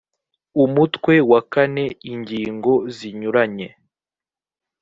[0.63, 3.67] umutwe wa kane ingingo zinyuranye